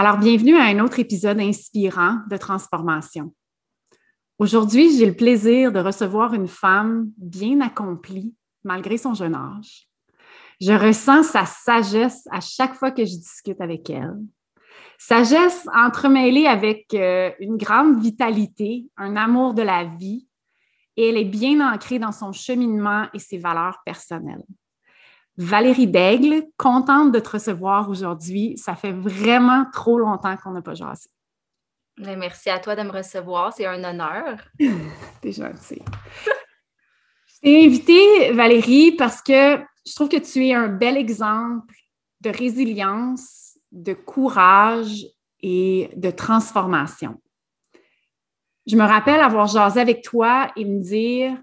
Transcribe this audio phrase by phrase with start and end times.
[0.00, 3.34] Alors, bienvenue à un autre épisode inspirant de transformation.
[4.38, 9.88] Aujourd'hui, j'ai le plaisir de recevoir une femme bien accomplie malgré son jeune âge.
[10.60, 14.14] Je ressens sa sagesse à chaque fois que je discute avec elle.
[14.98, 20.28] Sagesse entremêlée avec euh, une grande vitalité, un amour de la vie,
[20.96, 24.44] et elle est bien ancrée dans son cheminement et ses valeurs personnelles.
[25.38, 28.58] Valérie Daigle, contente de te recevoir aujourd'hui.
[28.58, 31.08] Ça fait vraiment trop longtemps qu'on n'a pas jasé.
[31.96, 33.52] merci à toi de me recevoir.
[33.52, 34.36] C'est un honneur.
[35.22, 35.80] T'es gentil.
[37.28, 41.72] je t'ai invitée, Valérie, parce que je trouve que tu es un bel exemple
[42.20, 45.06] de résilience, de courage
[45.40, 47.22] et de transformation.
[48.66, 51.40] Je me rappelle avoir jasé avec toi et me dire,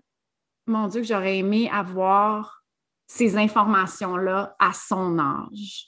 [0.68, 2.65] mon Dieu, que j'aurais aimé avoir
[3.08, 5.88] ces informations-là à son âge.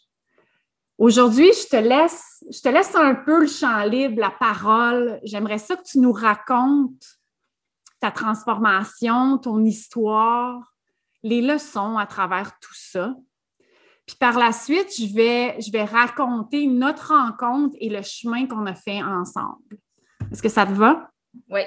[0.98, 5.20] Aujourd'hui, je te laisse, je te laisse un peu le champ libre, la parole.
[5.24, 7.20] J'aimerais ça que tu nous racontes
[8.00, 10.74] ta transformation, ton histoire,
[11.24, 13.16] les leçons à travers tout ça.
[14.06, 18.66] Puis par la suite, je vais, je vais raconter notre rencontre et le chemin qu'on
[18.66, 19.78] a fait ensemble.
[20.32, 21.12] Est-ce que ça te va?
[21.50, 21.62] Oui.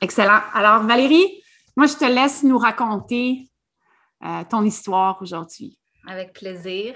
[0.00, 0.40] Excellent.
[0.52, 1.42] Alors, Valérie,
[1.76, 3.50] moi, je te laisse nous raconter
[4.50, 5.78] ton histoire aujourd'hui?
[6.06, 6.94] Avec plaisir.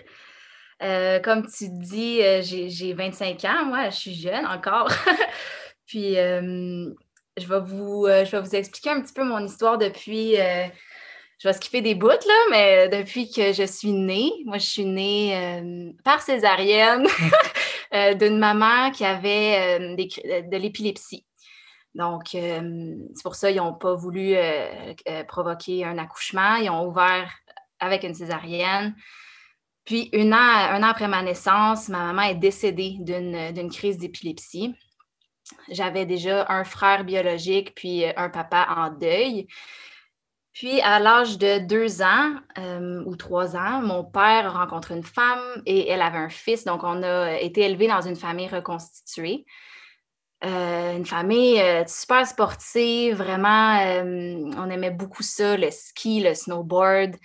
[0.82, 4.88] Euh, comme tu dis, euh, j'ai 25 ans, moi, je suis jeune encore.
[5.86, 10.34] Puis, je, vais vous, je vais vous expliquer un petit peu mon histoire depuis.
[10.34, 14.84] je vais skipper des bouts, là, mais depuis que je suis née, moi, je suis
[14.84, 17.06] née par césarienne
[18.18, 21.24] d'une maman qui avait de l'épilepsie.
[21.94, 26.56] Donc, euh, c'est pour ça qu'ils n'ont pas voulu euh, euh, provoquer un accouchement.
[26.56, 27.32] Ils ont ouvert
[27.80, 28.94] avec une césarienne.
[29.84, 34.74] Puis, un an, après ma naissance, ma maman est décédée d'une crise d'épilepsie.
[35.70, 39.46] J'avais déjà un frère biologique, puis un papa en deuil.
[40.52, 42.34] Puis, à l'âge de deux ans
[43.06, 46.64] ou trois ans, mon père a rencontré une femme et elle avait un fils.
[46.64, 49.46] Donc, on a été élevés dans une famille reconstituée.
[50.44, 56.34] Euh, une famille euh, super sportive, vraiment, euh, on aimait beaucoup ça, le ski, le
[56.34, 57.16] snowboard.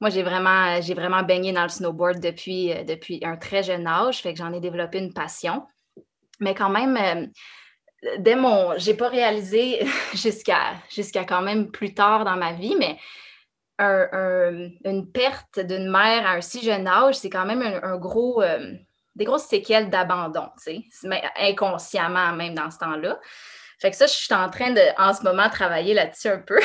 [0.00, 4.22] Moi, j'ai vraiment, j'ai vraiment baigné dans le snowboard depuis, depuis un très jeune âge,
[4.22, 5.66] fait que j'en ai développé une passion.
[6.38, 7.30] Mais quand même,
[8.18, 9.84] dès mon, j'ai pas réalisé
[10.14, 12.96] jusqu'à, jusqu'à quand même plus tard dans ma vie, mais
[13.80, 18.40] une perte d'une mère à un si jeune âge, c'est quand même un, gros,
[19.14, 23.18] des grosses séquelles d'abandon, tu sais, inconsciemment même dans ce temps-là.
[23.78, 26.60] Fait que ça, je suis en train de, en ce moment, travailler là-dessus un peu.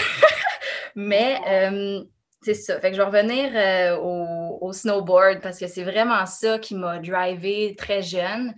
[0.96, 2.04] Mais euh,
[2.44, 2.80] c'est ça.
[2.80, 7.00] Fait que je vais revenir euh, au, snowboard parce que c'est vraiment ça qui m'a
[7.00, 8.54] drivé très jeune.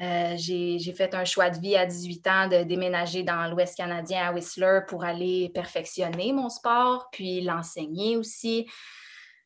[0.00, 4.26] Euh, j'ai fait un choix de vie à 18 ans de déménager dans l'Ouest canadien
[4.26, 8.66] à Whistler pour aller perfectionner mon sport, puis l'enseigner aussi.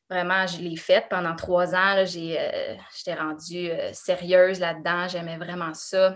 [0.08, 1.96] Vraiment, je l'ai faite pendant trois ans.
[1.96, 5.08] Euh, j'étais rendue euh, sérieuse là-dedans.
[5.08, 6.14] J'aimais vraiment ça.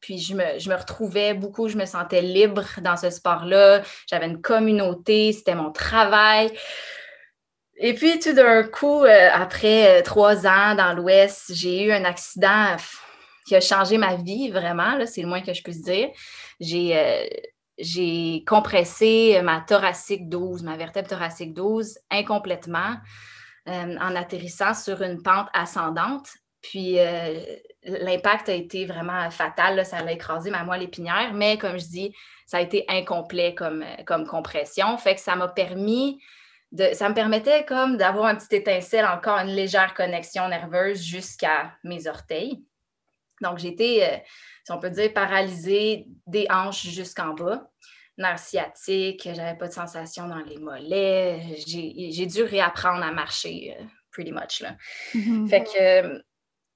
[0.00, 3.82] Puis je me, retrouvais beaucoup, je me sentais libre dans ce sport-là.
[4.08, 6.50] J'avais une communauté, c'était mon travail.
[7.76, 12.76] Et puis tout d'un coup, euh, après trois ans dans l'Ouest, j'ai eu un accident
[13.46, 16.10] qui a changé ma vie, vraiment, c'est le moins que je puisse dire.
[16.60, 17.30] J'ai
[17.78, 22.96] j'ai compressé ma thoracique 12, ma vertèbre thoracique 12 incomplètement
[23.68, 26.28] euh, en atterrissant sur une pente ascendante.
[26.60, 27.38] Puis euh,
[27.84, 32.14] l'impact a été vraiment fatal, ça a écrasé ma moelle épinière, mais comme je dis,
[32.46, 34.96] ça a été incomplet comme, comme compression.
[34.98, 36.20] Fait que ça m'a permis
[36.72, 41.72] de, ça me permettait comme d'avoir un petit étincelle, encore une légère connexion nerveuse jusqu'à
[41.84, 42.64] mes orteils.
[43.40, 44.16] Donc, j'étais, euh,
[44.64, 47.68] si on peut dire, paralysée des hanches jusqu'en bas,
[48.16, 51.40] nerf sciatique, j'avais pas de sensation dans les mollets.
[51.66, 54.60] J'ai dû réapprendre à marcher, euh, pretty much.
[54.60, 54.76] Là.
[55.14, 55.48] Mm-hmm.
[55.48, 56.18] Fait que euh,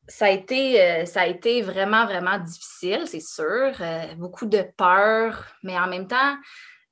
[0.08, 3.72] ça a, été, ça a été vraiment, vraiment difficile, c'est sûr.
[4.16, 6.36] beaucoup de peur, mais en même temps,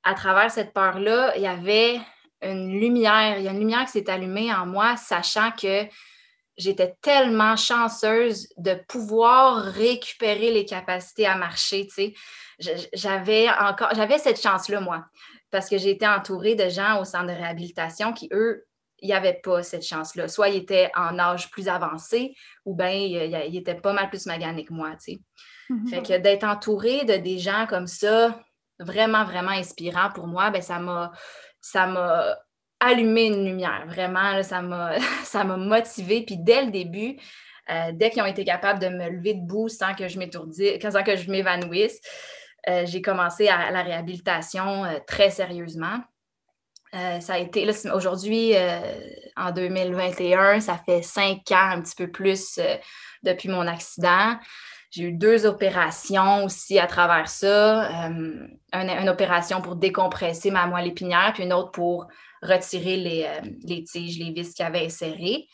[0.03, 1.99] à travers cette peur-là, il y avait
[2.41, 5.85] une lumière, il y a une lumière qui s'est allumée en moi, sachant que
[6.61, 12.13] j'étais tellement chanceuse de pouvoir récupérer les capacités à marcher, tu sais.
[12.93, 15.05] J'avais encore, j'avais cette chance-là, moi,
[15.49, 18.65] parce que j'ai été entourée de gens au centre de réhabilitation qui, eux,
[18.99, 20.27] il n'y avait pas cette chance-là.
[20.27, 22.35] Soit ils étaient en âge plus avancé
[22.65, 25.19] ou bien ils étaient pas mal plus maganés que moi, tu sais.
[25.71, 25.89] Mm-hmm.
[25.89, 28.39] Fait que d'être entourée de des gens comme ça,
[28.79, 31.11] vraiment, vraiment inspirant pour moi, ben ça m'a
[31.61, 32.37] ça m'a
[32.81, 33.85] allumé une lumière.
[33.87, 36.23] Vraiment, ça m'a motivée.
[36.25, 37.17] Puis dès le début,
[37.69, 41.03] euh, dès qu'ils ont été capables de me lever debout sans que je m'étourdisse, sans
[41.03, 42.01] que je m'évanouisse,
[42.67, 45.99] euh, j'ai commencé à, la réhabilitation euh, très sérieusement.
[46.93, 48.53] ça a été, aujourd'hui,
[49.37, 52.59] en 2021, ça fait cinq ans, un petit peu plus
[53.23, 54.37] depuis mon accident.
[54.89, 57.89] J'ai eu deux opérations aussi à travers ça.
[58.09, 62.07] une, une, opération pour décompresser ma moelle épinière, puis une autre pour
[62.41, 65.47] retirer les, euh, les tiges, les vis qui avaient insérées.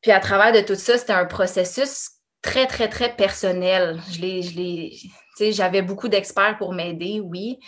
[0.00, 2.10] Puis à travers de tout ça, c'était un processus
[2.42, 4.00] très, très, très personnel.
[4.10, 7.58] Je j'avais beaucoup d'experts pour m'aider, oui.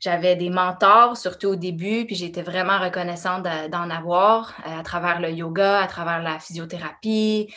[0.00, 5.20] J'avais des mentors, surtout au début, puis j'étais vraiment reconnaissante d'en avoir euh, à travers
[5.20, 7.52] le yoga, à travers la physiothérapie,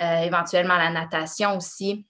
[0.00, 2.06] euh, éventuellement la natation aussi.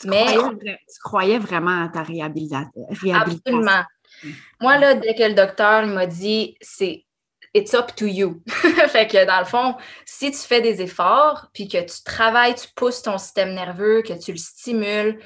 [0.00, 2.70] Tu, Mais, croyais, tu croyais vraiment à ta réhabilitation?
[3.12, 3.84] Absolument.
[4.60, 7.04] Moi, là, dès que le docteur m'a dit, c'est
[7.54, 8.42] it's up to you.
[8.88, 12.68] fait que dans le fond, si tu fais des efforts, puis que tu travailles, tu
[12.74, 15.18] pousses ton système nerveux, que tu le stimules,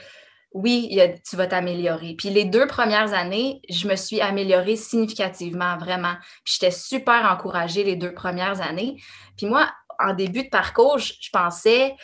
[0.52, 0.98] oui,
[1.28, 2.14] tu vas t'améliorer.
[2.16, 6.14] Puis les deux premières années, je me suis améliorée significativement, vraiment.
[6.44, 8.96] Puis j'étais super encouragée les deux premières années.
[9.36, 9.70] Puis moi,
[10.00, 11.94] en début de parcours, je, pensais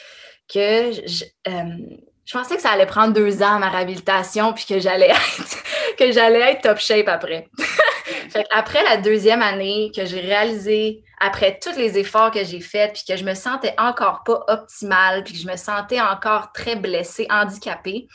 [0.48, 4.80] que je, euh, je pensais que ça allait prendre deux ans ma réhabilitation puis que
[4.80, 7.48] j'allais être, que j'allais être top shape après.
[8.50, 13.04] après la deuxième année que j'ai réalisé, après tous les efforts que j'ai faits, puis
[13.08, 17.26] que je me sentais encore pas optimale, puis que je me sentais encore très blessée,
[17.30, 18.08] handicapée,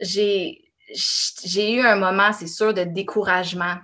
[0.00, 0.60] j'ai,
[1.44, 3.76] j'ai eu un moment, c'est sûr, de découragement.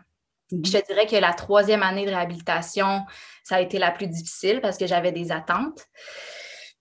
[0.53, 0.67] Mm-hmm.
[0.67, 3.03] Je te dirais que la troisième année de réhabilitation,
[3.45, 5.87] ça a été la plus difficile parce que j'avais des attentes.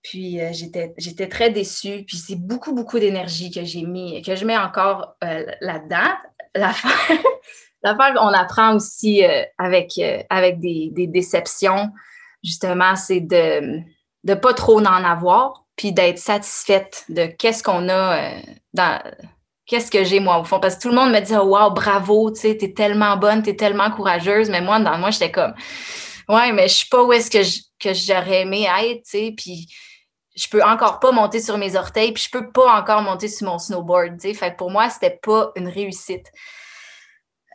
[0.04, 2.04] Puis euh, j'étais très déçue.
[2.06, 6.12] Puis c'est beaucoup, beaucoup d'énergie que j'ai mis, que je mets encore euh, là-dedans.
[6.54, 7.18] L'affaire
[8.14, 9.98] qu'on apprend aussi euh, avec,
[10.28, 11.90] avec des, déceptions,
[12.44, 13.80] justement, c'est de
[14.24, 18.30] ne pas trop en avoir, puis d'être satisfaite de qu'est-ce qu'on a
[18.74, 19.02] dans.
[19.66, 20.60] Qu'est-ce que j'ai, moi, au fond?
[20.60, 23.42] Parce que tout le monde me dit, oh, wow, bravo, tu sais, t'es tellement bonne,
[23.42, 24.50] t'es tellement courageuse.
[24.50, 25.54] Mais moi, dans moi, j'étais comme,
[26.28, 29.34] ouais, mais je suis pas où est-ce que j'aurais aimé être, tu sais.
[29.34, 29.66] Puis
[30.34, 33.46] je peux encore pas monter sur mes orteils, puis je peux pas encore monter sur
[33.46, 34.20] mon snowboard.
[34.20, 36.26] Fait pour moi, c'était pas une réussite.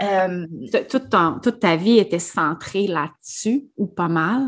[0.01, 0.45] Euh,
[0.89, 1.09] toute,
[1.43, 4.47] toute, ta vie était centrée là-dessus, ou pas mal?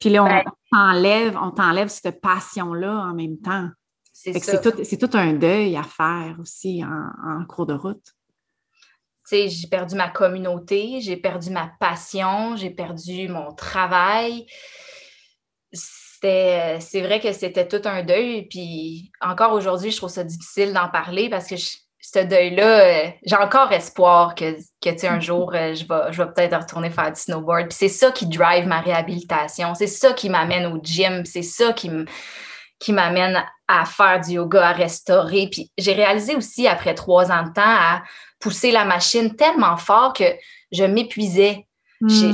[0.00, 0.42] Puis là, on, ben
[0.72, 3.68] t'enlève, on t'enlève cette passion-là en même temps.
[4.12, 8.14] C'est tout, tout, un deuil à faire aussi en, cours de route.
[9.30, 14.46] j'ai perdu ma communauté, j'ai perdu ma passion, j'ai perdu mon travail
[16.28, 18.46] euh, c'est vrai que c'était tout un deuil.
[18.48, 23.36] Puis encore aujourd'hui, je trouve ça difficile d'en parler parce que ce deuil-là, euh, j'ai
[23.36, 27.20] encore espoir que, que un jour, euh, je vais, je vais peut-être retourner faire du
[27.20, 27.68] snowboard.
[27.68, 29.74] Puis c'est ça qui drive ma réhabilitation.
[29.74, 31.24] C'est ça qui m'amène au gym.
[31.24, 31.90] C'est ça qui
[32.78, 35.48] qui m'amène à faire du yoga, à restaurer.
[35.50, 38.02] Puis j'ai réalisé aussi, après trois ans de temps, à
[38.40, 40.24] pousser la machine tellement fort que
[40.70, 41.66] je m'épuisais
[42.04, 42.10] Hmm.
[42.10, 42.26] Je,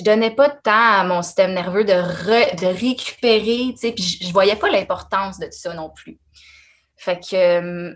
[0.00, 4.02] ne donnais pas de temps à mon système nerveux de, de récupérer, tu sais, puis
[4.02, 6.18] je, ne voyais pas l'importance de ça non plus.
[6.96, 7.94] Fait que euh,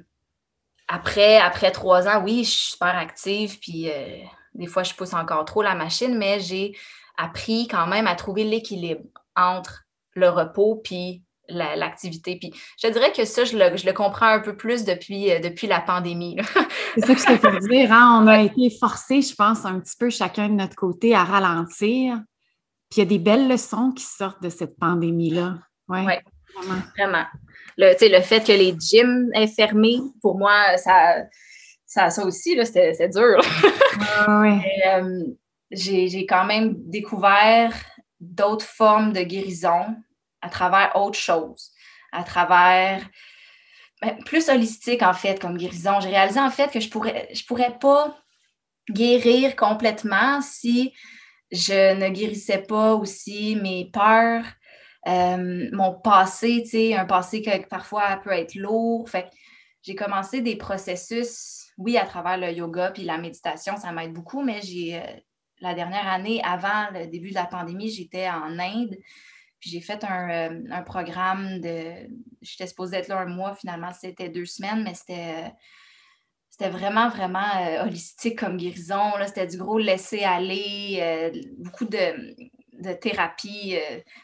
[0.86, 4.18] après, après trois ans, oui, je suis super active, puis euh,
[4.54, 6.78] des fois, je pousse encore trop la machine, mais j'ai
[7.16, 9.02] appris quand même à trouver l'équilibre
[9.34, 12.36] entre le repos puis l'activité.
[12.38, 12.52] Puis
[12.82, 16.36] je dirais que ça, je le, comprends un peu plus depuis, euh, depuis la pandémie.
[16.94, 17.92] C'est ça que je peux dire.
[17.92, 18.20] Hein?
[18.22, 22.20] On a été forcés, je pense, un petit peu chacun de notre côté à ralentir.
[22.90, 25.58] Puis il y a des belles leçons qui sortent de cette pandémie-là.
[25.88, 26.22] Oui, ouais,
[26.56, 26.82] vraiment.
[26.96, 27.24] vraiment.
[27.76, 31.22] Le, le fait que les gyms aient fermé, pour moi, ça,
[31.86, 33.40] ça, ça aussi, c'était dur.
[34.28, 34.60] oui.
[34.86, 35.24] Euh,
[35.70, 37.74] j'ai quand même découvert
[38.20, 39.96] d'autres formes de guérison
[40.42, 41.72] à travers autre chose,
[42.12, 43.06] à travers
[44.00, 46.00] ben, plus holistique en fait comme guérison.
[46.00, 48.16] J'ai réalisé en fait que je pourrais je pourrais pas
[48.90, 50.92] guérir complètement si
[51.50, 54.44] je ne guérissais pas aussi mes peurs,
[55.06, 59.08] euh, mon passé, tu sais, un passé qui parfois peut être lourd.
[59.08, 59.30] Fait
[59.82, 64.42] j'ai commencé des processus, oui, à travers le yoga puis la méditation, ça m'aide beaucoup,
[64.42, 65.06] mais j'ai, euh,
[65.60, 68.96] la dernière année, avant le début de la pandémie, j'étais en Inde.
[69.60, 72.08] Puis j'ai fait un, euh, programme de.
[72.42, 75.52] J'étais supposée être là un mois, finalement, c'était deux semaines, mais c'était.
[76.50, 79.12] C'était vraiment, vraiment holistique comme guérison.
[79.24, 82.34] C'était du gros laisser-aller, beaucoup de,
[82.82, 83.76] de thérapie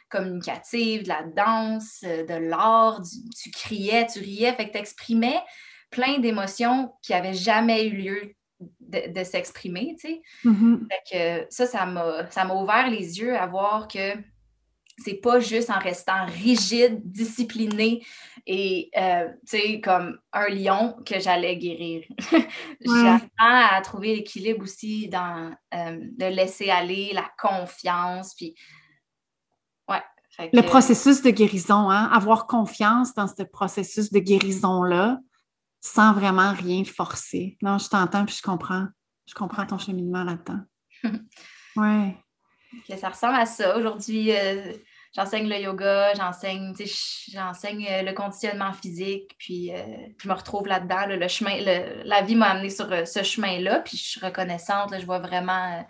[0.08, 3.00] communicative, de la danse, de l'art.
[3.40, 4.52] Tu criais, tu riais.
[4.54, 5.38] Fait que tu exprimais
[5.90, 8.34] plein d'émotions qui n'avaient jamais eu lieu
[8.80, 10.22] de, s'exprimer, tu sais.
[10.44, 11.46] Mm-hmm.
[11.50, 11.86] ça, ça
[12.44, 14.16] m'a ouvert les yeux à voir que
[14.98, 18.04] c'est pas juste en restant rigide, discipliné
[18.46, 22.04] et, euh, tu sais, comme un lion que j'allais guérir.
[22.80, 28.54] J'apprends à trouver l'équilibre aussi dans euh, le laisser aller, la confiance, puis...
[29.88, 30.02] Ouais.
[30.52, 32.10] Le processus de guérison, hein?
[32.12, 35.18] avoir confiance dans ce processus de guérison-là,
[35.80, 37.56] sans vraiment rien forcer.
[37.62, 38.86] Non, je t'entends puis je comprends.
[39.26, 40.60] Je comprends ton cheminement là-dedans.
[41.76, 42.16] ouais.
[42.96, 43.76] Ça ressemble à ça.
[43.76, 44.72] Aujourd'hui, euh,
[45.14, 49.76] j'enseigne le yoga, j'enseigne, euh, le conditionnement physique, puis euh,
[50.18, 51.06] je me retrouve là-dedans.
[51.08, 51.56] le chemin,
[52.04, 54.94] la vie m'a amené sur ce chemin-là, puis je suis reconnaissante.
[54.98, 55.84] je vois vraiment,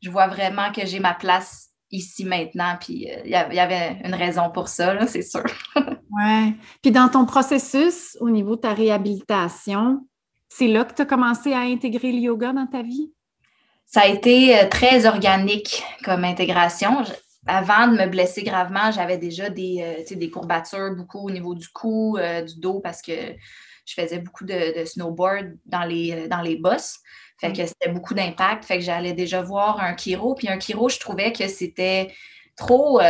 [0.00, 4.50] je vois vraiment que j'ai ma place ici maintenant, puis il y, avait une raison
[4.50, 5.44] pour ça, c'est sûr.
[6.14, 6.54] Oui.
[6.82, 10.06] Puis dans ton processus au niveau de ta réhabilitation,
[10.50, 13.10] c'est là que tu as commencé à intégrer le yoga dans ta vie?
[13.86, 17.02] Ça a été euh, très organique comme intégration.
[17.46, 21.68] Avant de me blesser gravement, j'avais déjà des, euh, des courbatures beaucoup au niveau du
[21.68, 23.12] cou, euh, du dos, parce que
[23.84, 27.00] je faisais beaucoup de, snowboard dans les, dans les bosses.
[27.40, 28.64] Fait que c'était beaucoup d'impact.
[28.64, 30.36] Fait que j'allais déjà voir un chiro.
[30.36, 32.14] Puis un chiro, je trouvais que c'était
[32.56, 33.00] trop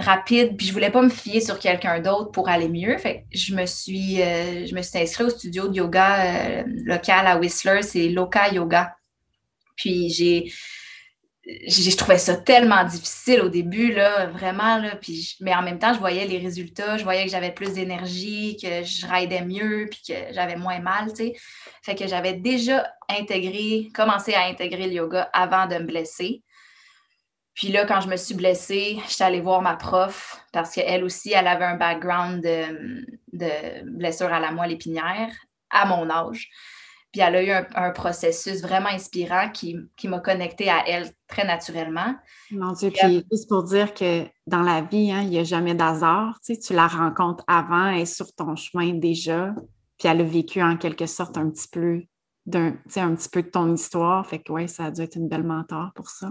[0.00, 2.96] rapide, puis je voulais pas me fier sur quelqu'un d'autre pour aller mieux.
[2.98, 7.26] Fait je me suis, euh, je me suis inscrite au studio de yoga euh, local
[7.26, 8.96] à Whistler, c'est Loka Yoga.
[9.80, 10.52] Puis j'ai,
[11.46, 14.82] je trouvais ça tellement difficile au début, là, vraiment,
[15.40, 18.84] mais en même temps, je voyais les résultats, je voyais que j'avais plus d'énergie, que
[18.84, 21.34] je raidais mieux, puis que j'avais moins mal, tu sais.
[21.82, 26.42] Fait que j'avais déjà intégré, commencé à intégrer le yoga avant de me blesser.
[27.54, 31.32] Puis là, quand je me suis blessée, j'étais allée voir ma prof parce qu'elle aussi,
[31.32, 35.30] elle avait un background de, blessure à la moelle épinière
[35.70, 36.50] à mon âge.
[37.12, 42.14] Puis elle a eu un, processus vraiment inspirant qui, m'a connectée à elle très naturellement.
[42.52, 45.74] Mon Dieu, puis juste pour dire que dans la vie, hein, il n'y a jamais
[45.74, 46.38] d'hasard.
[46.44, 49.52] Tu, sais, tu la rencontres avant, elle est sur ton chemin déjà,
[49.98, 52.02] puis elle a vécu en quelque sorte un petit peu
[52.46, 54.24] d'un, un petit peu de ton histoire.
[54.26, 56.28] Fait que, ouais, ça a dû être une belle mentor pour ça.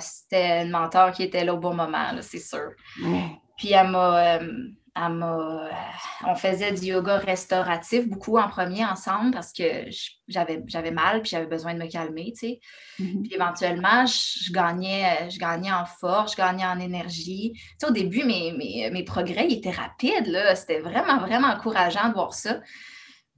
[0.00, 2.70] C'était une mentor qui était là au bon moment, c'est sûr.
[3.56, 4.52] Puis elle m'a, euh,
[5.00, 9.84] on faisait du yoga restauratif beaucoup en premier ensemble parce que
[10.26, 12.60] j'avais, mal puis j'avais besoin de me calmer, tu sais.
[13.00, 13.22] Mm-hmm.
[13.22, 17.52] Puis éventuellement, je, gagnais, je gagnais en force, je gagnais en énergie.
[17.54, 20.54] Tu sais, au début, mes, mes, mes progrès ils étaient rapides, là.
[20.54, 22.60] C'était vraiment, vraiment encourageant de voir ça.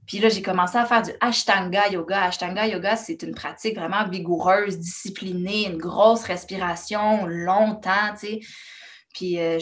[0.07, 2.23] Puis là, j'ai commencé à faire du Ashtanga Yoga.
[2.23, 8.39] Ashtanga Yoga, c'est une pratique vraiment vigoureuse, disciplinée, une grosse respiration, longtemps, tu sais.
[9.13, 9.59] Puis euh,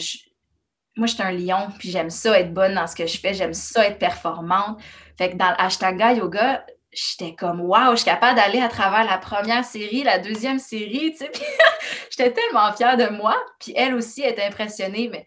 [0.96, 3.32] moi, je suis un lion, puis j'aime ça être bonne dans ce que je fais,
[3.32, 4.80] j'aime ça être performante.
[5.16, 9.18] Fait que dans l'Ashtanga Yoga, j'étais comme waouh, je suis capable d'aller à travers la
[9.18, 11.30] première série, la deuxième série, tu sais.
[12.10, 13.36] j'étais tellement fière de moi.
[13.60, 15.24] Puis elle aussi était impressionnée, mais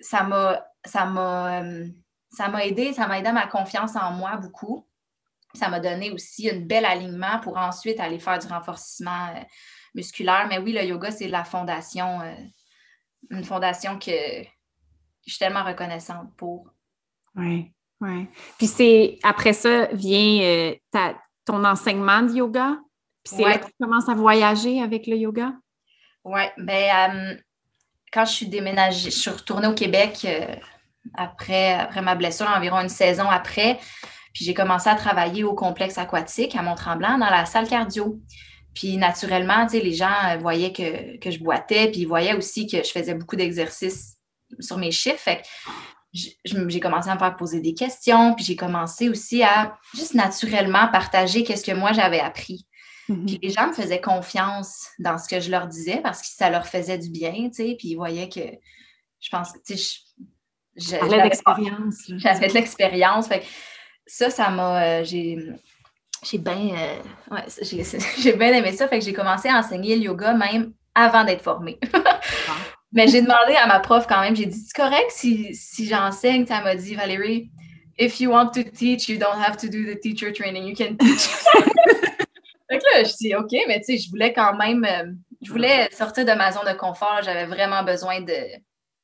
[0.00, 4.86] ça m'a ça m'a euh, aidé, ça m'a aidé à ma confiance en moi beaucoup.
[5.54, 9.40] Ça m'a donné aussi un bel alignement pour ensuite aller faire du renforcement euh,
[9.94, 10.46] musculaire.
[10.48, 12.34] Mais oui, le yoga, c'est la fondation, euh,
[13.28, 16.68] une fondation que je suis tellement reconnaissante pour.
[17.36, 18.26] Oui, oui.
[18.58, 20.74] Puis c'est après ça vient euh,
[21.44, 22.78] ton enseignement de yoga.
[23.24, 25.52] Puis c'est là que tu commences à voyager avec le yoga?
[26.24, 27.36] Oui, bien,
[28.12, 30.26] quand je suis déménagée, je suis retournée au Québec
[31.14, 33.78] après, après ma blessure, environ une saison après.
[34.32, 38.20] Puis j'ai commencé à travailler au complexe aquatique à Mont-Tremblant dans la salle cardio.
[38.74, 42.66] Puis naturellement, tu sais, les gens euh, voyaient que, je boitais, puis ils voyaient aussi
[42.66, 44.16] que je faisais beaucoup d'exercices
[44.58, 45.18] sur mes chiffres.
[45.18, 45.42] Fait
[46.12, 50.88] j'ai commencé à me faire poser des questions, puis j'ai commencé aussi à juste naturellement
[50.88, 52.66] partager qu'est-ce que moi j'avais appris.
[53.08, 53.26] Mm-hmm.
[53.26, 56.50] Puis les gens me faisaient confiance dans ce que je leur disais parce que ça
[56.50, 58.40] leur faisait du bien, tu sais, puis ils voyaient que
[59.20, 60.00] je pense que, tu sais,
[60.76, 62.10] j'avais d'expérience.
[62.16, 63.28] J'avais de l'expérience.
[64.06, 64.82] Ça, ça m'a.
[64.82, 65.38] Euh, j'ai
[66.22, 66.74] j'ai bien
[67.32, 67.40] euh,
[68.18, 68.88] j'ai bien aimé ça.
[68.88, 71.78] Fait que j'ai commencé à enseigner le yoga même avant d'être formée.
[72.92, 76.44] Mais j'ai demandé à ma prof quand même, j'ai dit, c'est correct si, si j'enseigne?
[76.50, 77.50] Elle m'a dit, Valérie,
[77.98, 80.64] if you want to teach, you don't have to do the teacher training.
[80.64, 81.28] You can teach.
[82.68, 85.52] fait que là, je dis OK, mais tu sais, je voulais quand même, euh, je
[85.52, 87.20] voulais sortir de ma zone de confort.
[87.22, 88.34] J'avais vraiment besoin de,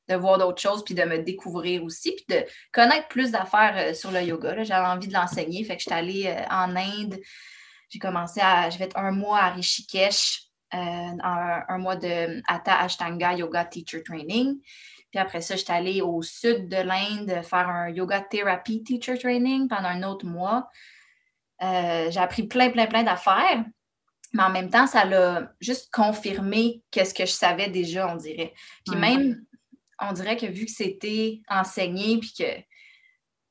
[0.09, 3.95] de voir d'autres choses, puis de me découvrir aussi, puis de connaître plus d'affaires euh,
[3.95, 4.63] sur le yoga.
[4.63, 5.65] J'avais envie de l'enseigner.
[5.65, 7.19] Fait que je suis allée euh, en Inde.
[7.89, 8.71] J'ai commencé à.
[8.71, 14.59] J'ai fait un mois à Rishikesh, un, mois de Hatha Ashtanga Yoga Teacher Training.
[15.11, 19.69] Puis après ça, j'étais allée au sud de l'Inde faire un Yoga Therapy Teacher Training
[19.69, 20.69] pendant un autre mois.
[21.63, 23.65] Euh, j'ai appris plein, plein, plein d'affaires.
[24.33, 28.53] Mais en même temps, ça l'a juste confirmé qu'est-ce que je savais déjà, on dirait.
[28.85, 29.43] Puis même,
[30.01, 32.45] on dirait que vu que c'était enseigné, puis que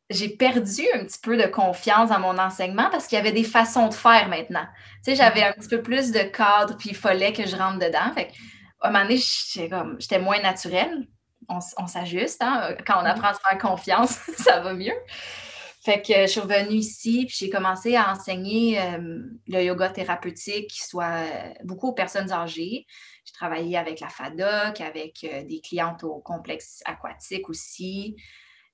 [0.09, 3.43] j'ai perdu un petit peu de confiance dans mon enseignement parce qu'il y avait des
[3.43, 4.65] façons de faire maintenant.
[5.03, 7.79] Tu sais, j'avais un petit peu plus de cadre, puis il fallait que je rentre
[7.79, 8.13] dedans.
[8.13, 8.31] Fait
[8.81, 11.07] à un moment donné, j'étais moins naturelle.
[11.47, 12.75] On, s'ajuste, hein?
[12.87, 14.95] Quand on apprend à se faire confiance, ça va mieux.
[15.85, 20.71] Fait que je suis revenue ici, puis j'ai commencé à enseigner euh, le yoga thérapeutique,
[20.71, 22.87] qui soit euh, beaucoup aux personnes âgées.
[23.23, 28.15] J'ai travaillé avec la FADOC, avec euh, des clientes au complexe aquatique aussi.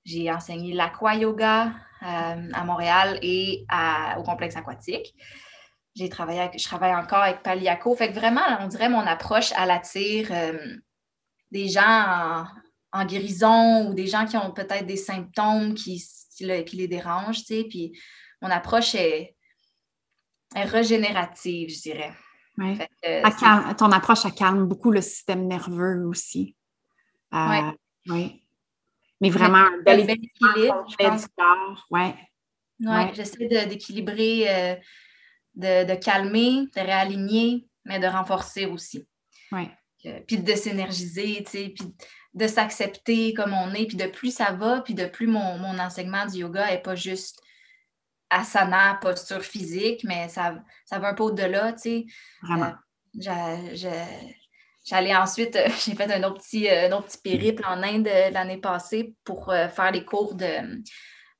[0.06, 3.64] J'ai enseigné l'aqua-yoga à Montréal et
[4.18, 5.14] au complexe aquatique.
[5.94, 7.94] J'ai travaillé je travaille encore avec Paliaco.
[7.94, 9.80] Fait que vraiment, on dirait mon approche, à
[11.52, 12.46] des gens en,
[12.90, 16.00] en, guérison ou des gens qui ont peut-être des symptômes qui
[16.36, 17.64] qui, les dérange, tu sais.
[17.68, 17.98] Puis
[18.40, 19.36] mon approche est,
[20.54, 22.12] régénérative, je dirais.
[23.78, 26.56] ton approche, elle calme beaucoup le système nerveux aussi.
[27.32, 27.70] Euh,
[28.08, 28.42] oui.
[29.20, 30.86] Mais vraiment, un bel équilibre.
[31.90, 32.14] Ouais.
[32.80, 34.74] Ouais, j'essaie d'équilibrer, euh,
[35.54, 39.06] de, calmer, de réaligner, mais de renforcer aussi.
[39.52, 39.70] Ouais.
[40.26, 41.94] Puis de s'énergiser, tu sais, puis
[42.34, 46.26] de s'accepter comme on est, puis de plus ça va, puis de plus mon, enseignement
[46.26, 47.40] du yoga n'est pas juste
[48.30, 52.06] asana, posture physique, mais ça, ça va un peu au-delà, tu sais.
[52.42, 52.72] Vraiment.
[53.26, 53.76] Euh,
[54.84, 58.30] j'allais ensuite, j'ai fait un autre, petit, euh, un autre petit périple en Inde euh,
[58.30, 60.82] l'année passée pour faire les cours de,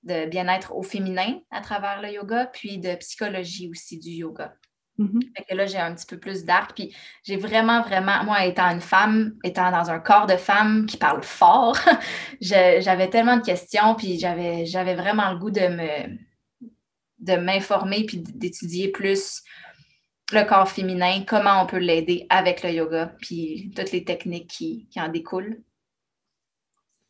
[0.02, 4.54] de bien-être au féminin à travers le yoga, puis de psychologie aussi du yoga.
[5.02, 5.54] Mm-hmm.
[5.54, 6.72] là, j'ai un petit peu plus d'arc.
[6.74, 10.96] Puis j'ai vraiment, vraiment, moi, étant une femme, étant dans un corps de femme qui
[10.96, 11.78] parle fort,
[12.40, 16.18] j'avais tellement de questions, puis j'avais, j'avais vraiment le goût de me
[17.22, 19.42] de m'informer puis d'étudier plus
[20.32, 24.88] le corps féminin, comment on peut l'aider avec le yoga, puis toutes les techniques qui,
[24.96, 25.62] en découlent.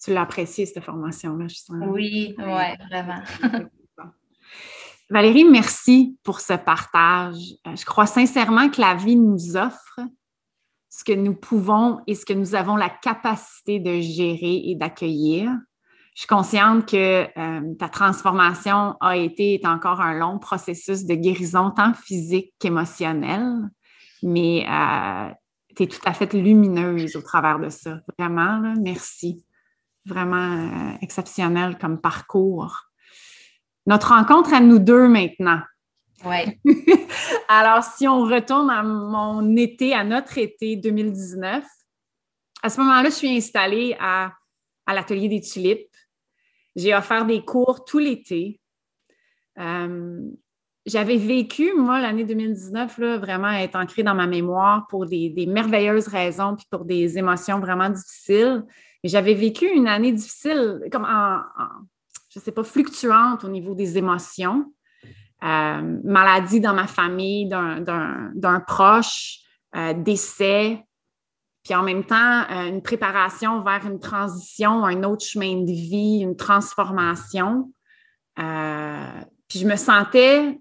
[0.02, 1.76] Tu l'as apprécié, cette formation-là, je sens.
[1.86, 3.22] Oui, oui, vraiment.
[5.12, 7.36] Valérie, merci pour ce partage.
[7.66, 10.00] Euh, je crois sincèrement que la vie nous offre
[10.88, 15.50] ce que nous pouvons et ce que nous avons la capacité de gérer et d'accueillir.
[16.14, 21.14] Je suis consciente que euh, ta transformation a été est encore un long processus de
[21.14, 23.68] guérison tant physique qu'émotionnelle,
[24.22, 25.30] mais euh,
[25.76, 27.98] tu es tout à fait lumineuse au travers de ça.
[28.18, 29.44] Vraiment, merci.
[30.06, 32.91] Vraiment exceptionnel comme parcours
[33.86, 35.60] notre rencontre à nous deux maintenant.
[36.24, 36.58] Oui.
[37.48, 41.64] Alors, si on retourne à mon été, à notre été 2019,
[42.62, 44.32] à ce moment-là, je suis installée à,
[44.86, 45.88] l'atelier des tulipes.
[46.76, 48.60] J'ai offert des cours tout l'été.
[49.58, 50.20] Euh,
[50.86, 56.08] j'avais vécu, moi, l'année 2019, là, vraiment être ancrée dans ma mémoire pour des, merveilleuses
[56.08, 58.64] raisons, puis pour des émotions vraiment difficiles.
[59.04, 61.42] J'avais vécu une année difficile, comme en
[62.32, 64.72] je ne sais pas, fluctuante au niveau des émotions.
[65.42, 69.40] Euh, maladie dans ma famille, d'un proche,
[69.76, 70.82] euh, décès,
[71.64, 76.20] puis en même temps, euh, une préparation vers une transition, un autre chemin de vie,
[76.20, 77.72] une transformation.
[78.36, 80.58] puis je me sentais,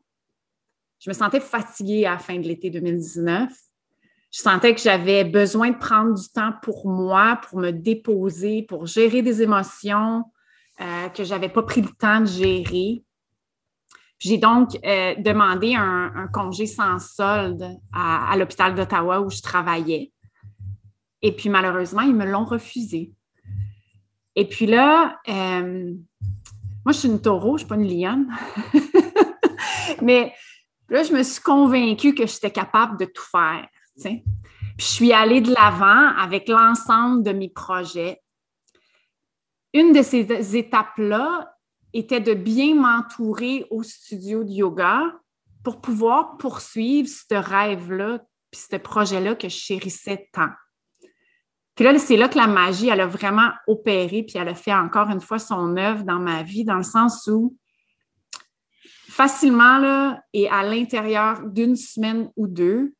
[0.99, 3.49] je me sentais fatiguée à la fin de l'été 2019.
[4.31, 8.87] Je sentais que j'avais besoin de prendre du temps pour moi, pour me déposer, pour
[8.87, 10.23] gérer des émotions,
[10.81, 13.03] euh, que je n'avais pas pris le temps de gérer.
[14.17, 20.11] J'ai donc euh, demandé un, congé sans solde à, l'hôpital d'Ottawa où je travaillais.
[21.21, 23.11] Et puis malheureusement, ils me l'ont refusé.
[24.35, 25.93] Et puis là, euh,
[26.85, 28.27] moi, je suis une taureau, je ne suis pas une lionne.
[30.01, 30.33] Mais
[30.89, 33.67] là, je me suis convaincue que j'étais capable de tout faire.
[34.03, 34.23] Puis
[34.77, 38.20] je suis allée de l'avant avec l'ensemble de mes projets
[39.73, 41.55] une de ces étapes-là
[41.93, 45.01] était de bien m'entourer au studio de yoga
[45.63, 50.49] pour pouvoir poursuivre ce rêve-là, puis ce projet-là que je chérissais tant.
[51.75, 55.09] Puis là, c'est là que la magie, a vraiment opéré, puis elle a fait encore
[55.09, 57.55] une fois son œuvre dans ma vie, dans le sens où
[59.07, 62.93] facilement, et à l'intérieur d'une semaine ou deux,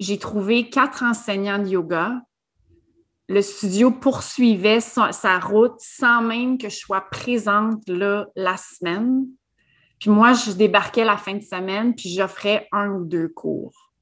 [0.00, 2.20] j'ai trouvé quatre enseignants de yoga.
[3.28, 9.26] Le studio poursuivait sa, route sans même que je sois présente la semaine.
[10.00, 13.92] Puis moi, je débarquais la fin de semaine, puis j'offrais un ou deux cours.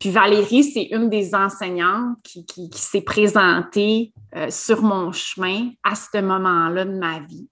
[0.00, 6.20] Puis Valérie, c'est une des enseignantes qui, s'est présentée euh, sur mon chemin à ce
[6.22, 7.48] moment-là de ma vie.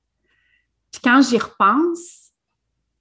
[0.91, 2.33] Puis quand j'y repense,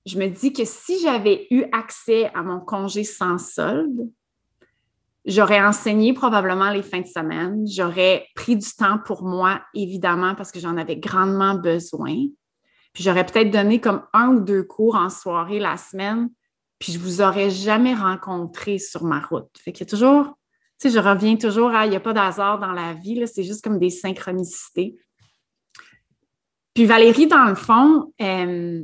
[0.06, 4.10] je me dis que si j'avais eu accès à mon congé sans solde,
[5.28, 7.66] j'aurais enseigné probablement les fins de semaine.
[7.68, 12.16] J'aurais pris du temps pour moi, évidemment, parce que j'en avais grandement besoin.
[12.94, 16.30] Puis j'aurais peut-être donné comme un ou deux cours en soirée la semaine
[16.80, 19.50] puis je vous aurais jamais rencontré sur ma route.
[19.58, 20.38] Fait qu'il y a toujours,
[20.80, 23.44] tu sais, je reviens toujours à, il n'y a pas d'hasard dans la vie, c'est
[23.44, 24.96] juste comme des synchronicités.
[26.74, 28.84] Puis Valérie, dans le fond, euh,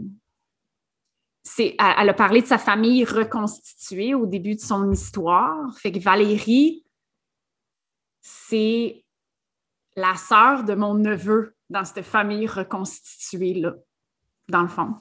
[1.59, 5.77] elle a parlé de sa famille reconstituée au début de son histoire.
[5.77, 6.85] Fait que Valérie,
[8.21, 9.03] c'est
[9.95, 13.73] la sœur de mon neveu dans cette famille reconstituée-là,
[14.49, 14.95] dans le fond.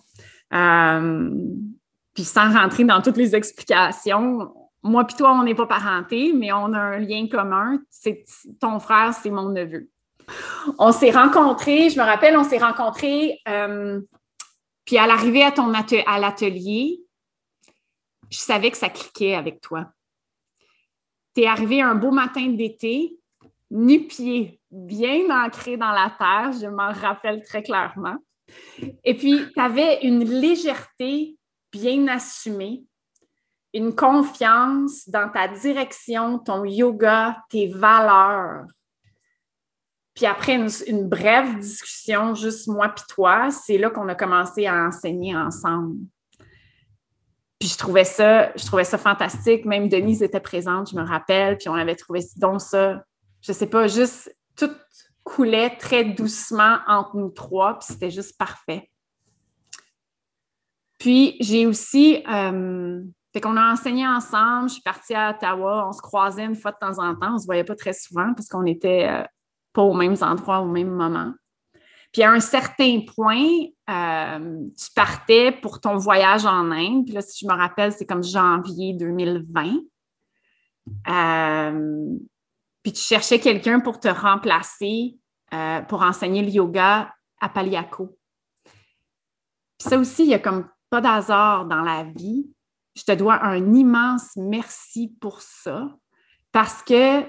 [0.53, 1.31] Euh,
[2.15, 4.53] puis sans rentrer dans toutes les explications,
[4.83, 7.79] moi puis toi, on n'est pas parentés, mais on a un lien commun.
[7.89, 8.25] C'est
[8.61, 9.89] ton frère, c'est mon neveu.
[10.79, 14.01] On s'est rencontrés, je me rappelle, on s'est rencontrés, euh,
[14.85, 17.01] puis à l'arrivée à l'atelier,
[18.31, 19.93] je savais que ça cliquait avec toi.
[21.35, 23.19] Tu es arrivé un beau matin d'été,
[23.71, 28.17] nu-pied, bien ancré dans la terre, je m'en rappelle très clairement.
[29.05, 31.37] Et puis, tu avais une légèreté
[31.71, 32.85] bien assumé,
[33.73, 38.67] une confiance dans ta direction, ton yoga, tes valeurs.
[40.15, 44.87] Puis après une, brève discussion, juste moi puis toi, c'est là qu'on a commencé à
[44.87, 45.97] enseigner ensemble.
[47.59, 49.65] Puis je trouvais ça, je trouvais ça fantastique.
[49.65, 51.57] Même Denise était présente, je me rappelle.
[51.57, 53.03] Puis on avait trouvé donc ça,
[53.41, 54.71] je sais pas, juste tout
[55.25, 57.79] coulait très doucement entre nous trois.
[57.79, 58.91] Puis c'était juste parfait.
[61.03, 65.91] Puis, j'ai aussi, euh, fait qu'on a enseigné ensemble, je suis partie à Ottawa, on
[65.91, 68.47] se croisait une fois de temps en temps, on se voyait pas très souvent parce
[68.47, 69.25] qu'on n'était euh,
[69.73, 71.33] pas aux mêmes endroits au même moment.
[72.13, 73.47] Puis à un certain point,
[73.89, 77.07] euh, tu partais pour ton voyage en Inde.
[77.07, 79.79] Puis là, si je me rappelle, c'est comme janvier 2020.
[82.83, 85.17] puis tu cherchais quelqu'un pour te remplacer
[85.89, 88.17] pour enseigner le yoga à Paliaco.
[89.79, 92.49] Puis ça aussi, il y a comme pas d'hasard dans la vie.
[92.95, 95.89] Je te dois un immense merci pour ça
[96.53, 97.25] parce que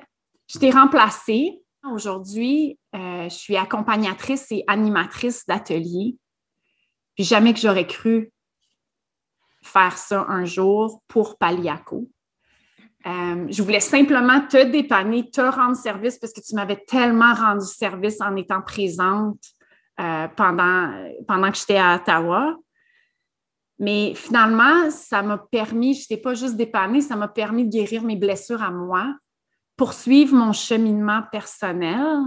[0.48, 1.63] je t'ai remplacée.
[1.92, 6.16] Aujourd'hui, euh, je suis accompagnatrice et animatrice d'atelier.
[7.16, 8.32] Puis jamais que j'aurais cru
[9.62, 12.10] faire ça un jour pour Paliaco.
[13.06, 17.66] Euh, je voulais simplement te dépanner, te rendre service parce que tu m'avais tellement rendu
[17.66, 19.40] service en étant présente
[20.00, 22.56] euh, pendant, pendant que j'étais à Ottawa.
[23.80, 28.04] Mais finalement, ça m'a permis, je n'étais pas juste dépannée, ça m'a permis de guérir
[28.04, 29.14] mes blessures à moi,
[29.84, 32.22] poursuivre mon cheminement personnel,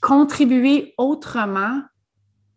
[0.00, 1.82] contribuer autrement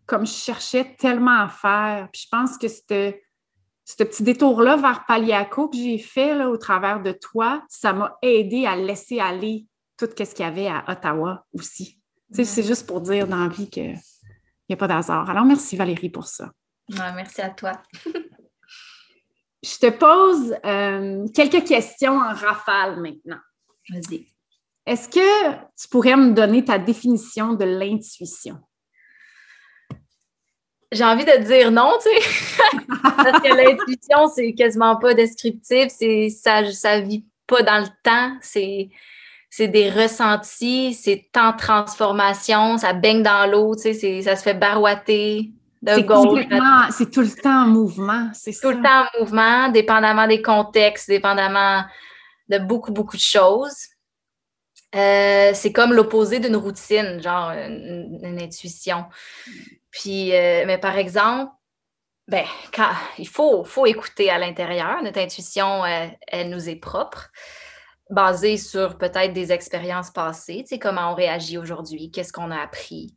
[0.06, 2.08] comme je cherchais tellement à faire.
[2.14, 7.02] Puis je pense que ce petit détour-là vers Paliaco que j'ai fait là, au travers
[7.02, 11.46] de toi, ça m'a aidé à laisser aller tout ce qu'il y avait à Ottawa
[11.52, 12.00] aussi.
[12.32, 14.00] C'est juste pour dire dans la vie qu'il
[14.70, 15.30] n'y a pas d'hasard.
[15.30, 16.54] Alors, merci Valérie pour ça
[16.90, 17.74] merci à toi.
[19.62, 23.42] Je te pose euh, quelques questions en rafale maintenant.
[23.90, 24.26] Vas-y.
[24.86, 28.58] Est-ce que tu pourrais me donner ta définition de l'intuition?
[30.92, 32.78] J'ai envie de dire non, tu sais.
[33.02, 38.38] Parce que l'intuition, c'est quasiment pas descriptif, c'est ça, ça vit pas dans le temps,
[38.42, 38.90] c'est
[39.50, 44.54] c'est des ressentis, c'est en transformation, ça baigne dans l'eau, tu sais, ça se fait
[44.54, 45.52] barouater,
[45.86, 46.06] c'est
[47.12, 51.84] tout le temps en mouvement, c'est Tout le temps en mouvement, dépendamment des contextes, dépendamment
[52.50, 53.76] de beaucoup, beaucoup de choses.
[54.96, 59.06] Euh, c'est comme l'opposé d'une routine, genre une, intuition.
[59.92, 61.52] Puis, euh, mais par exemple,
[62.28, 62.46] ben,
[63.18, 65.02] il faut, faut écouter à l'intérieur.
[65.04, 67.30] Notre intuition, euh, elle nous est propre,
[68.10, 72.62] basée sur peut-être des expériences passées, tu sais, comment on réagit aujourd'hui, qu'est-ce qu'on a
[72.62, 73.16] appris,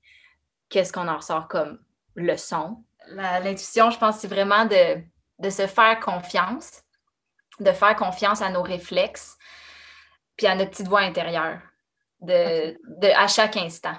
[0.69, 1.79] qu'est-ce qu'on en ressort comme
[2.17, 2.85] leçon.
[3.15, 6.83] L'intuition, je pense, c'est vraiment de, se faire confiance,
[7.61, 9.37] de faire confiance à nos réflexes,
[10.37, 11.61] puis à notre petite voix intérieure,
[12.21, 12.77] de,
[13.15, 13.97] à chaque instant.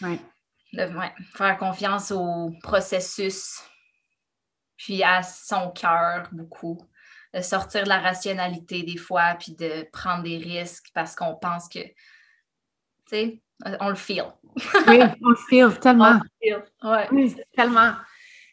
[0.00, 0.18] Ouais.
[1.34, 3.62] faire confiance au processus
[4.76, 6.78] puis à son cœur beaucoup.
[7.32, 11.68] De sortir de la rationalité des fois, puis de prendre des risques parce qu'on pense
[11.68, 11.94] que, tu
[13.08, 13.42] sais,
[13.80, 14.26] on le feel.
[14.86, 16.20] oui, on le feel tellement.
[16.82, 17.08] On le feel.
[17.10, 17.94] Oui, tellement.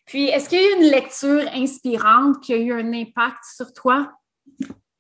[0.08, 3.72] Puis, est-ce qu'il y a eu une lecture inspirante qui a eu un impact sur
[3.72, 4.12] toi?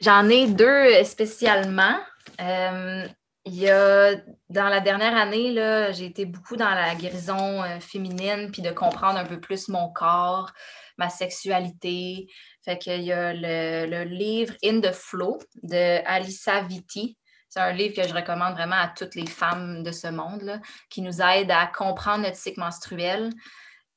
[0.02, 1.96] J'en ai deux spécialement.
[2.42, 3.08] Euh,
[3.46, 4.16] il y a,
[4.50, 5.54] dans la dernière année,
[5.94, 9.92] j'ai été beaucoup dans la guérison euh, féminine, puis de comprendre un peu plus mon
[9.92, 10.52] corps,
[10.98, 12.28] ma sexualité.
[12.66, 17.16] Fait qu'il y a le, livre In the Flow de Alissa Vitti.
[17.48, 20.60] C'est un livre que je recommande vraiment à toutes les femmes de ce monde,
[20.90, 23.30] qui nous aide à comprendre notre cycle menstruel,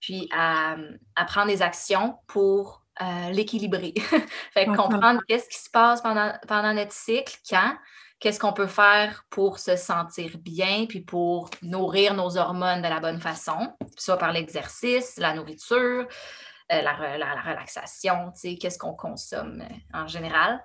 [0.05, 0.77] puis à,
[1.27, 3.95] prendre des actions pour euh, l'équilibrer.
[4.53, 7.75] fait comprendre qu'est-ce qui se passe pendant, pendant notre cycle, quand,
[8.21, 13.01] qu'est-ce qu'on peut faire pour se sentir bien, puis pour nourrir nos hormones de la
[13.01, 16.07] bonne façon, soit par l'exercice, la nourriture,
[16.73, 16.93] euh, la,
[17.43, 20.63] relaxation, qu'est-ce qu'on consomme euh, en général.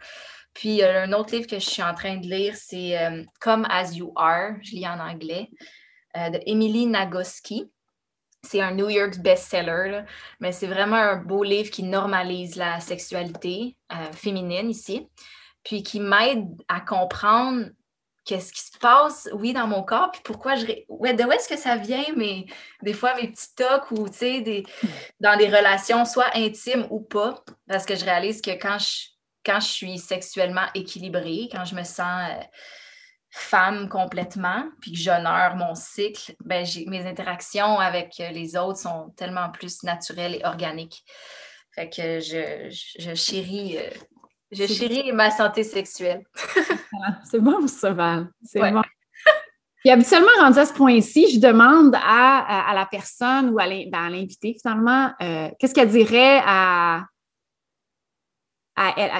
[0.53, 2.97] Puis un autre livre que je suis en train de lire, c'est
[3.39, 5.49] Come As You Are, je lis en anglais,
[6.15, 7.71] de Emily Nagoski.
[8.43, 10.01] C'est un New York bestseller,
[10.39, 13.75] mais c'est vraiment un beau livre qui normalise la sexualité
[14.13, 15.07] féminine ici
[15.63, 17.67] puis qui m'aide à comprendre
[18.25, 20.65] qu'est-ce qui se passe, oui, dans mon corps, puis pourquoi je...
[20.87, 22.45] Ouais, de où est-ce que ça vient, mais
[22.83, 24.63] des fois, mes petits tocs ou, tu sais, des...
[25.19, 29.09] dans des relations, soit intimes ou pas, parce que je réalise que quand je,
[29.43, 32.43] quand je suis sexuellement équilibrée, quand je me sens euh,
[33.31, 39.49] femme complètement, puis que j'honore mon cycle, ben, mes interactions avec les autres sont tellement
[39.49, 41.03] plus naturelles et organiques.
[41.75, 43.89] Fait que je, je, chéris euh,
[44.51, 46.23] je chéris ma santé sexuelle.
[47.29, 48.29] c'est bon, ça, Val.
[48.43, 48.81] C'est bon.
[49.79, 54.57] Puis habituellement, rendu à ce point-ci, je demande à, la personne ou ben, à l'invité,
[54.61, 57.05] finalement, euh, qu'est-ce qu'elle dirait à,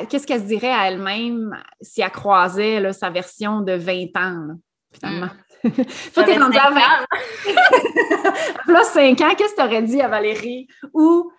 [0.09, 4.55] qu'est-ce qu'elle se dirait à elle-même si elle croisait sa version de 20 ans,
[4.93, 5.27] finalement?
[5.27, 5.69] Hmm.
[6.13, 7.05] Toi, t'es à 20 ans.
[8.67, 10.67] Là, 5 ans, qu'est-ce que tu aurais dit à Valérie?
[10.93, 11.31] Ou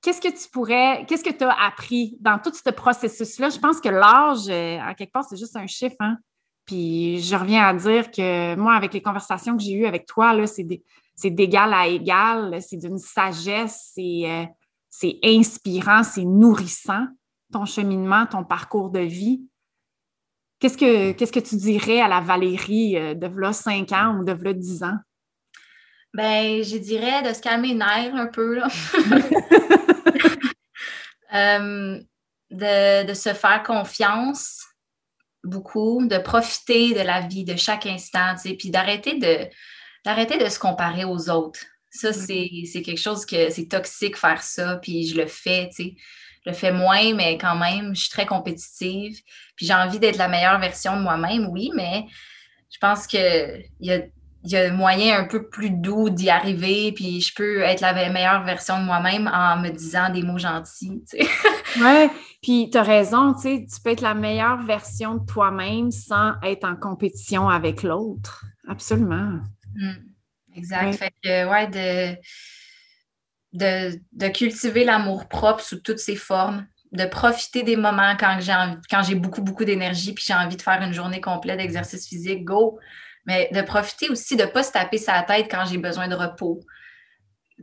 [0.00, 3.48] qu'est-ce que tu pourrais, qu'est-ce que tu as appris dans tout ce processus-là?
[3.48, 5.96] Je pense que l'âge, euh, en quelque part, c'est juste un chiffre.
[6.00, 6.18] Hein?
[6.66, 10.34] Puis je reviens à dire que moi, avec les conversations que j'ai eues avec toi,
[10.46, 14.44] c'est d'égal à égal, c'est d'une sagesse, euh,
[14.96, 17.06] c'est inspirant, c'est nourrissant,
[17.52, 19.42] ton cheminement, ton parcours de vie.
[20.60, 24.24] Qu'est-ce que, qu'est-ce que tu dirais à la Valérie euh, de là 5 ans ou
[24.24, 24.98] de là 10 ans?
[26.12, 28.54] Ben, je dirais de se calmer les nerfs un peu.
[28.54, 28.68] Là.
[31.32, 31.98] Euh,
[32.52, 34.62] de, se faire confiance
[35.42, 39.50] beaucoup, de profiter de la vie de chaque instant, puis d'arrêter de,
[40.04, 41.58] d'arrêter de se comparer aux autres.
[41.94, 42.66] Ça, mm.
[42.66, 45.94] c'est, quelque chose que c'est toxique faire ça, puis je le fais, tu sais.
[46.44, 49.18] Je le fais moins, mais quand même, je suis très compétitive.
[49.56, 52.04] Puis j'ai envie d'être la meilleure version de moi-même, oui, mais
[52.70, 54.00] je pense qu'il y a
[54.44, 57.94] il y a moyen un peu plus doux d'y arriver, puis je peux être la
[58.10, 61.02] meilleure version de moi-même en me disant des mots gentils.
[61.08, 61.26] Tu
[61.82, 62.10] Oui,
[62.42, 66.34] puis tu as raison, tu sais, tu peux être la meilleure version de toi-même sans
[66.42, 68.44] être en compétition avec l'autre.
[68.68, 69.40] Absolument.
[69.74, 70.13] Mm.
[70.54, 70.94] Exact.
[70.94, 72.18] Fait que, ouais,
[73.52, 78.54] de, de, cultiver l'amour propre sous toutes ses formes, de profiter des moments quand j'ai
[78.90, 82.44] quand j'ai beaucoup, beaucoup d'énergie, puis j'ai envie de faire une journée complète d'exercice physique,
[82.44, 82.78] go!
[83.26, 86.14] mais de profiter aussi de ne pas se taper sa tête quand j'ai besoin de
[86.14, 86.60] repos.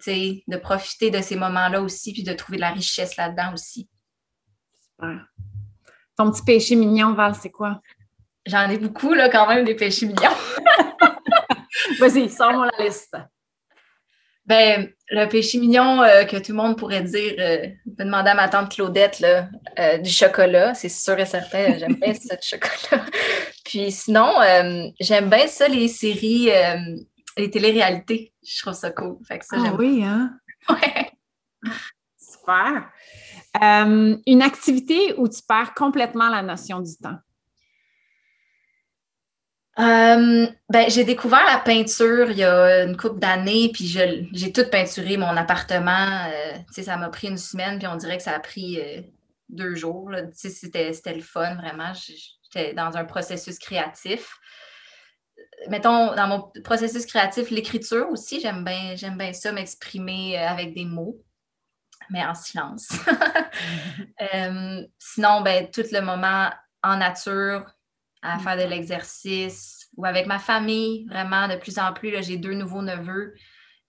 [0.07, 3.87] de profiter de ces moments-là aussi, puis de trouver de la richesse là-dedans aussi.
[4.81, 5.27] Super.
[6.17, 7.81] Ton petit péché mignon, Val, c'est quoi?
[8.45, 10.21] J'en ai beaucoup, là, quand même, des péchés mignons.
[12.01, 13.15] Vas-y, sors-moi la liste.
[14.47, 18.33] Ben, le péché mignon euh, que tout le monde pourrait dire, euh, peut demander à
[18.33, 22.47] ma tante Claudette là, euh, du chocolat, c'est sûr et certain, j'aime bien ça du
[22.47, 23.05] chocolat.
[23.65, 24.33] Puis sinon,
[24.99, 26.49] j'aime bien ça, les séries,
[27.37, 28.33] les téléréalités.
[28.43, 29.17] Je trouve ça cool.
[29.27, 30.37] Fait ça, ah oui, hein?
[30.69, 31.11] Ouais.
[32.17, 32.89] Super.
[34.25, 37.19] une activité où tu perds complètement la notion du temps?
[39.81, 44.65] Euh, ben, j'ai découvert la peinture il y a une couple d'années, puis j'ai tout
[44.69, 46.27] peinturé mon appartement.
[46.27, 49.01] Euh, ça m'a pris une semaine, puis on dirait que ça a pris euh,
[49.49, 50.11] deux jours.
[50.33, 51.93] C'était le fun, vraiment.
[51.93, 54.37] J'étais dans un processus créatif.
[55.69, 60.85] Mettons, dans mon processus créatif, l'écriture aussi, j'aime bien, j'aime bien ça, m'exprimer avec des
[60.85, 61.23] mots,
[62.11, 62.89] mais en silence.
[64.99, 66.51] sinon, ben, tout le moment
[66.83, 67.65] en nature,
[68.21, 72.23] à faire de l'exercice ou avec ma famille, vraiment, de plus en plus.
[72.23, 73.33] J'ai deux nouveaux neveux.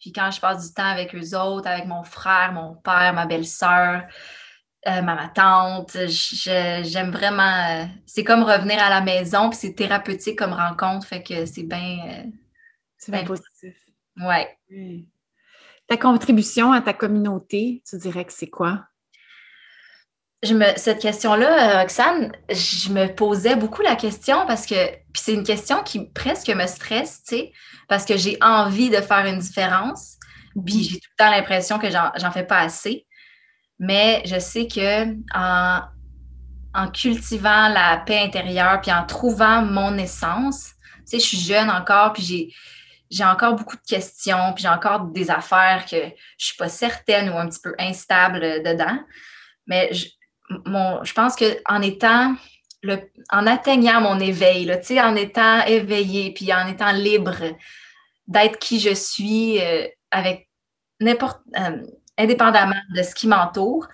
[0.00, 3.26] Puis quand je passe du temps avec eux autres, avec mon frère, mon père, ma
[3.26, 4.02] belle-sœur,
[4.88, 5.96] euh, ma, tante.
[6.08, 7.42] J'aime vraiment.
[7.70, 11.62] Euh, c'est comme revenir à la maison, puis c'est thérapeutique comme rencontre, fait que c'est
[11.62, 11.98] bien.
[12.08, 12.30] Euh,
[12.98, 13.76] c'est bien positif.
[14.16, 14.58] Ouais.
[15.86, 18.84] Ta contribution à ta communauté, tu dirais que c'est quoi?
[20.42, 24.74] Je me, cette question-là, Roxane, je me posais beaucoup la question parce que
[25.12, 27.52] puis c'est une question qui presque me stresse, tu sais,
[27.88, 30.16] parce que j'ai envie de faire une différence,
[30.54, 30.88] puis mm-hmm.
[30.88, 33.06] j'ai tout le temps l'impression que j'en fais pas assez.
[33.78, 35.82] Mais je sais que en,
[36.92, 42.12] cultivant la paix intérieure, puis en trouvant mon essence, tu sais, je suis jeune encore,
[42.14, 42.54] puis j'ai
[43.10, 45.98] j'ai encore beaucoup de questions, puis j'ai encore des affaires que
[46.38, 48.98] je suis pas certaine ou un petit peu instable dedans.
[49.66, 50.06] Mais je,
[51.02, 52.34] je pense qu'en étant,
[52.82, 52.98] le,
[53.30, 57.36] en atteignant mon éveil, là, en étant éveillée, puis en étant libre
[58.26, 60.48] d'être qui je suis euh, avec
[61.00, 61.82] n'importe, euh,
[62.18, 63.88] indépendamment de ce qui m'entoure,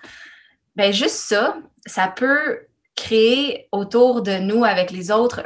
[0.75, 2.59] bien juste ça, ça peut
[2.95, 5.41] créer autour de nous, avec les autres,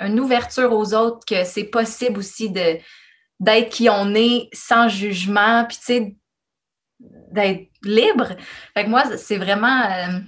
[0.00, 2.78] une ouverture aux autres que c'est possible aussi de
[3.38, 6.16] d'être qui on est sans jugement, puis tu sais,
[7.30, 8.28] d'être libre.
[8.74, 9.82] Fait que moi, c'est vraiment...
[9.82, 10.18] Euh,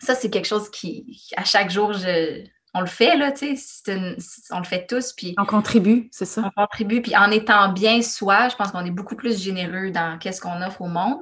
[0.00, 4.16] ça, c'est quelque chose qui, à chaque jour, je, on le fait, là, tu sais,
[4.50, 5.12] on le fait tous.
[5.12, 6.42] Puis on contribue, c'est ça.
[6.44, 10.18] On contribue, puis en étant bien soi, je pense qu'on est beaucoup plus généreux dans
[10.18, 11.18] qu'est-ce qu'on offre au monde.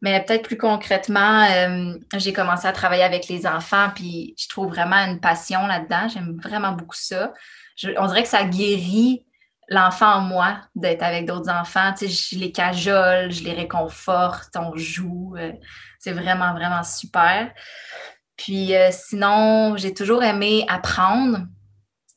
[0.00, 4.68] Mais peut-être plus concrètement, euh, j'ai commencé à travailler avec les enfants, puis je trouve
[4.68, 6.08] vraiment une passion là-dedans.
[6.08, 7.32] J'aime vraiment beaucoup ça.
[7.96, 9.24] on dirait que ça guérit
[9.68, 11.92] l'enfant en moi d'être avec d'autres enfants.
[11.96, 15.36] Tu sais, je les cajole, je les réconforte, on joue.
[15.38, 15.52] Euh,
[16.02, 17.52] c'est vraiment, vraiment super.
[18.36, 21.46] Puis euh, sinon, j'ai toujours aimé apprendre.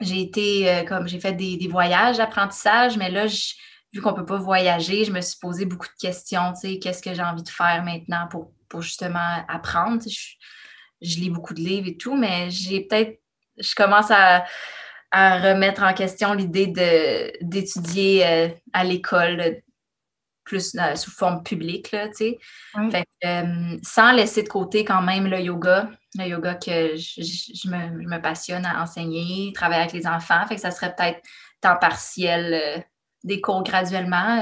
[0.02, 3.28] J'ai été euh, comme j'ai fait des, voyages d'apprentissage, mais là,
[3.94, 6.54] vu qu'on ne peut pas voyager, je me suis posé beaucoup de questions.
[6.54, 10.04] Tu sais, qu'est-ce que j'ai envie de faire maintenant pour, justement apprendre?
[10.06, 13.22] je, lis beaucoup de livres et tout, mais j'ai peut-être.
[13.58, 14.44] Je commence à,
[15.14, 16.68] remettre en question l'idée
[17.42, 19.62] d'étudier euh, à l'école
[20.46, 22.40] plus euh, sous forme publique, là, tu sais.
[23.26, 28.66] Euh, sans laisser de côté quand même le yoga, le yoga que je, me, passionne
[28.66, 30.46] à enseigner, travailler avec les enfants.
[30.48, 31.20] Fait que ça serait peut-être
[31.60, 32.82] temps partiel, euh,
[33.24, 34.40] des cours graduellement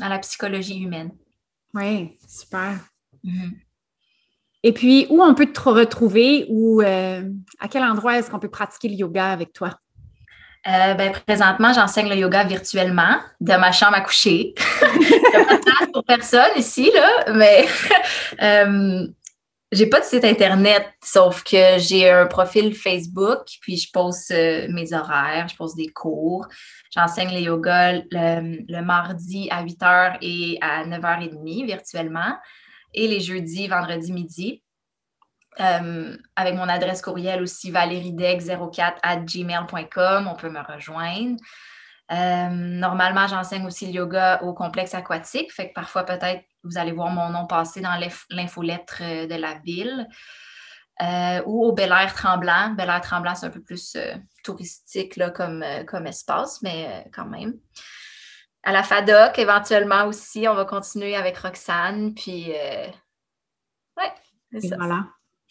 [0.00, 1.10] à la psychologie humaine.
[1.74, 2.78] Oui, super.
[3.22, 3.52] Mm-hmm.
[4.62, 8.88] Et puis, où on peut te retrouver ou à quel endroit est-ce qu'on peut pratiquer
[8.88, 9.78] le yoga avec toi?
[10.66, 14.54] Euh, ben, présentement, j'enseigne le yoga virtuellement de ma chambre à coucher.
[14.82, 17.66] Il n'y a pas de place pour personne ici, là, mais
[18.42, 19.06] euh,
[19.72, 24.66] j'ai pas de site internet, sauf que j'ai un profil Facebook, puis je poste euh,
[24.70, 26.46] mes horaires, je pose des cours.
[26.90, 32.38] J'enseigne le yoga le, mardi à 8h et à 9h30 virtuellement,
[32.94, 34.62] et les jeudis, vendredi midi.
[35.60, 40.28] Euh, avec mon adresse courriel aussi, valeriedeg04 at gmail.com.
[40.28, 41.36] On peut me rejoindre.
[42.12, 45.52] Euh, normalement, j'enseigne aussi le yoga au complexe aquatique.
[45.52, 47.98] Fait que parfois, peut-être, vous allez voir mon nom passer dans
[48.30, 50.08] l'infolettre euh, de la ville.
[51.46, 52.70] ou au Bel Air Tremblant.
[52.70, 53.96] Bel Air Tremblant, c'est un peu plus
[54.42, 57.54] touristique là, comme, comme espace, mais quand même.
[58.64, 62.14] À la FADOC, éventuellement aussi, on va continuer avec Roxane.
[62.14, 64.12] Puis, ouais,
[64.52, 64.76] c'est ça.
[64.76, 65.04] Voilà.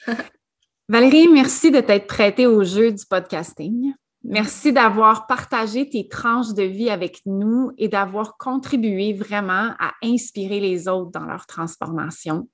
[0.89, 3.93] Valérie, merci de t'être prêtée au jeu du podcasting.
[4.25, 10.61] Merci d'avoir partagé tes tranches de vie avec nous et d'avoir contribué vraiment à inspirer
[10.61, 12.47] les autres dans leur transformation.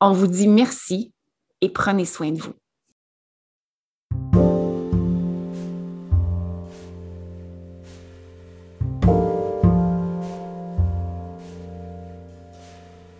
[0.00, 1.12] On vous dit merci
[1.60, 2.54] et prenez soin de vous.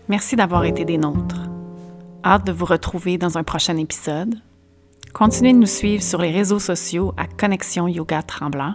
[0.09, 1.48] Merci d'avoir été des nôtres.
[2.29, 4.35] Hâte de vous retrouver dans un prochain épisode.
[5.15, 8.75] Continuez de nous suivre sur les réseaux sociaux à Connexion Yoga Tremblant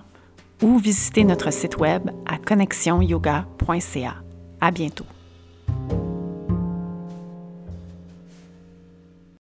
[0.64, 4.16] ou visitez notre site web à connexionyoga.ca.
[4.60, 5.06] À bientôt.